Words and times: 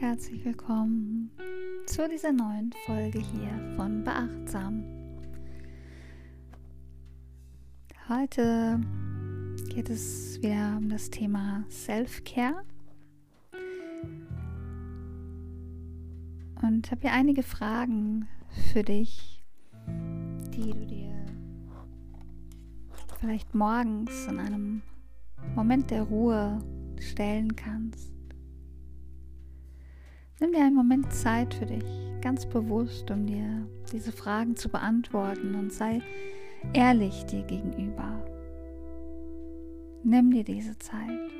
herzlich 0.00 0.44
willkommen 0.44 1.30
zu 1.86 2.08
dieser 2.08 2.32
neuen 2.32 2.72
Folge 2.86 3.18
hier 3.18 3.74
von 3.74 4.04
Beachtsam. 4.04 4.84
Heute 8.08 8.80
geht 9.68 9.90
es 9.90 10.40
wieder 10.40 10.76
um 10.78 10.88
das 10.88 11.10
Thema 11.10 11.64
Self-Care 11.68 12.62
und 16.62 16.90
habe 16.90 17.00
hier 17.00 17.12
einige 17.12 17.42
Fragen 17.42 18.28
für 18.72 18.84
dich, 18.84 19.42
die 20.54 20.72
du 20.72 20.86
dir 20.86 21.26
vielleicht 23.18 23.54
morgens 23.54 24.26
in 24.26 24.38
einem 24.38 24.82
Moment 25.56 25.90
der 25.90 26.04
Ruhe 26.04 26.58
stellen 27.00 27.56
kannst. 27.56 28.19
Nimm 30.40 30.52
dir 30.52 30.64
einen 30.64 30.74
Moment 30.74 31.12
Zeit 31.12 31.52
für 31.52 31.66
dich, 31.66 31.84
ganz 32.22 32.46
bewusst, 32.46 33.10
um 33.10 33.26
dir 33.26 33.68
diese 33.92 34.10
Fragen 34.10 34.56
zu 34.56 34.70
beantworten 34.70 35.54
und 35.54 35.70
sei 35.70 36.00
ehrlich 36.72 37.26
dir 37.26 37.42
gegenüber. 37.42 38.24
Nimm 40.02 40.30
dir 40.30 40.42
diese 40.42 40.78
Zeit, 40.78 41.30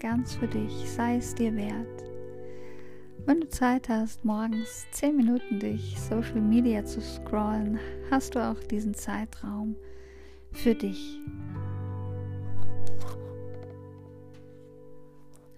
ganz 0.00 0.34
für 0.34 0.48
dich, 0.48 0.72
sei 0.90 1.18
es 1.18 1.36
dir 1.36 1.54
wert. 1.54 2.04
Wenn 3.26 3.42
du 3.42 3.48
Zeit 3.48 3.88
hast, 3.88 4.24
morgens 4.24 4.86
10 4.90 5.16
Minuten 5.16 5.60
durch 5.60 5.96
Social 6.00 6.40
Media 6.40 6.84
zu 6.84 7.00
scrollen, 7.00 7.78
hast 8.10 8.34
du 8.34 8.44
auch 8.44 8.58
diesen 8.64 8.94
Zeitraum 8.94 9.76
für 10.50 10.74
dich. 10.74 11.20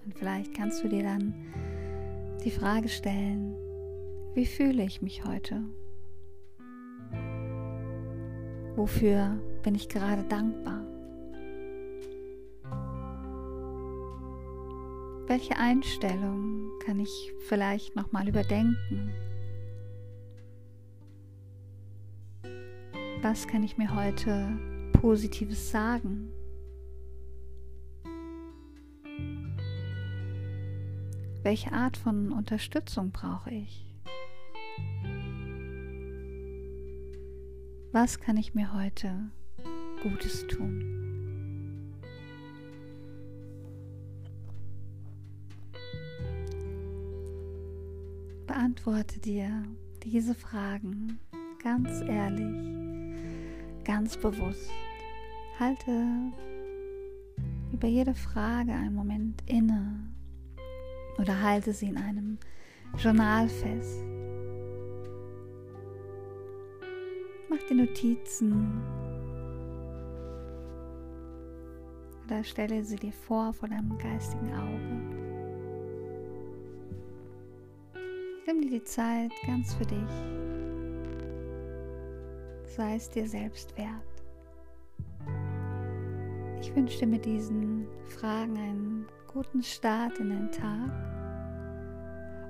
Und 0.04 0.18
vielleicht 0.18 0.54
kannst 0.54 0.84
du 0.84 0.88
dir 0.88 1.04
dann 1.04 1.34
die 2.40 2.50
Frage 2.50 2.88
stellen, 2.88 3.54
wie 4.34 4.46
fühle 4.46 4.82
ich 4.82 5.02
mich 5.02 5.24
heute? 5.24 5.62
Wofür 8.76 9.38
bin 9.62 9.74
ich 9.74 9.88
gerade 9.88 10.22
dankbar? 10.24 10.86
Welche 15.26 15.56
Einstellung 15.58 16.70
kann 16.84 16.98
ich 16.98 17.32
vielleicht 17.46 17.94
noch 17.94 18.10
mal 18.12 18.26
überdenken? 18.26 19.12
Was 23.22 23.46
kann 23.46 23.62
ich 23.62 23.76
mir 23.76 23.94
heute 23.94 24.58
positives 24.92 25.70
sagen? 25.70 26.32
Welche 31.50 31.72
Art 31.72 31.96
von 31.96 32.30
Unterstützung 32.30 33.10
brauche 33.10 33.50
ich? 33.50 33.84
Was 37.90 38.20
kann 38.20 38.36
ich 38.36 38.54
mir 38.54 38.72
heute 38.72 39.32
Gutes 40.00 40.46
tun? 40.46 41.92
Beantworte 48.46 49.18
dir 49.18 49.64
diese 50.04 50.36
Fragen 50.36 51.18
ganz 51.60 52.00
ehrlich, 52.02 53.24
ganz 53.82 54.16
bewusst. 54.16 54.70
Halte 55.58 56.30
über 57.72 57.88
jede 57.88 58.14
Frage 58.14 58.70
einen 58.70 58.94
Moment 58.94 59.42
inne 59.46 60.10
oder 61.20 61.40
halte 61.42 61.72
sie 61.72 61.88
in 61.88 61.98
einem 61.98 62.38
Journal 62.96 63.48
fest. 63.48 64.02
Mach 67.48 67.62
die 67.68 67.74
Notizen 67.74 68.82
oder 72.24 72.42
stelle 72.42 72.82
sie 72.84 72.96
dir 72.96 73.12
vor 73.12 73.52
vor 73.52 73.68
deinem 73.68 73.98
geistigen 73.98 74.52
Auge. 74.54 75.20
Nimm 78.46 78.62
dir 78.62 78.70
die 78.70 78.84
Zeit 78.84 79.32
ganz 79.46 79.74
für 79.74 79.84
dich. 79.84 79.98
Sei 82.66 82.94
es 82.94 83.10
dir 83.10 83.28
selbst 83.28 83.76
wert. 83.76 83.90
Ich 86.60 86.74
wünsche 86.74 87.00
dir 87.00 87.06
mit 87.06 87.24
diesen 87.24 87.86
Fragen 88.08 88.56
einen 88.56 89.06
guten 89.32 89.62
Start 89.62 90.18
in 90.18 90.30
den 90.30 90.50
Tag 90.50 90.90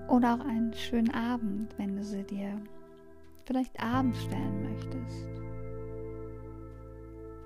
oder 0.09 0.35
auch 0.35 0.41
einen 0.41 0.73
schönen 0.73 1.11
Abend, 1.11 1.77
wenn 1.77 1.95
du 1.95 2.03
sie 2.03 2.23
dir 2.23 2.59
vielleicht 3.45 3.79
abends 3.79 4.19
stellen 4.23 4.63
möchtest. 4.63 5.27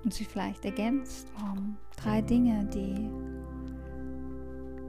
Und 0.05 0.13
sie 0.13 0.23
vielleicht 0.23 0.63
ergänzt 0.63 1.27
um 1.41 1.75
drei 1.97 2.21
Dinge, 2.21 2.63
die 2.73 3.09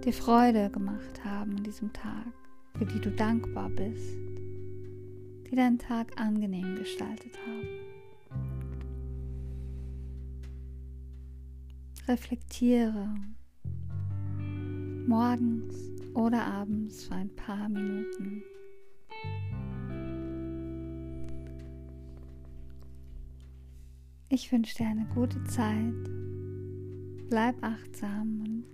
dir 0.04 0.12
Freude 0.12 0.70
gemacht 0.70 1.24
haben 1.24 1.56
in 1.56 1.64
diesem 1.64 1.92
Tag, 1.92 2.26
für 2.78 2.84
die 2.86 3.00
du 3.00 3.10
dankbar 3.10 3.68
bist, 3.70 4.16
die 5.50 5.56
deinen 5.56 5.80
Tag 5.80 6.20
angenehm 6.20 6.76
gestaltet 6.76 7.36
haben. 7.44 7.66
Reflektiere 12.06 13.08
morgens 15.06 15.74
oder 16.14 16.44
abends 16.44 17.04
für 17.04 17.14
ein 17.14 17.34
paar 17.36 17.68
Minuten. 17.68 18.42
Ich 24.28 24.50
wünsche 24.50 24.76
dir 24.76 24.86
eine 24.86 25.06
gute 25.14 25.42
Zeit. 25.44 26.10
Bleib 27.30 27.54
achtsam 27.62 28.40
und 28.40 28.66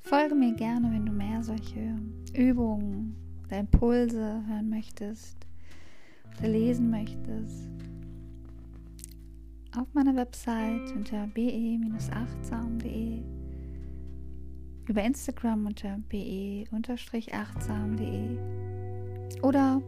folge 0.00 0.34
mir 0.34 0.54
gerne, 0.54 0.90
wenn 0.90 1.06
du 1.06 1.12
mehr 1.12 1.42
solche 1.42 1.96
Übungen 2.34 3.14
oder 3.46 3.60
Impulse 3.60 4.42
hören 4.48 4.68
möchtest 4.68 5.46
oder 6.38 6.48
lesen 6.48 6.90
möchtest. 6.90 7.70
Auf 9.76 9.86
meiner 9.94 10.16
Website 10.16 10.92
unter 10.94 11.26
be-achtsam.de 11.28 13.21
über 14.88 15.02
Instagram 15.02 15.66
unter 15.66 15.98
be-achtsam.de 16.08 18.38
oder 19.42 19.82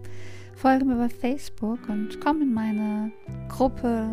folge 0.54 0.84
mir 0.84 0.96
bei 0.96 1.08
Facebook 1.08 1.88
und 1.88 2.20
komm 2.20 2.42
in 2.42 2.52
meine 2.52 3.10
Gruppe 3.48 4.10